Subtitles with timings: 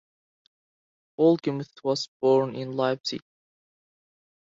[1.19, 3.21] Wohlgemuth was born in Leipzig.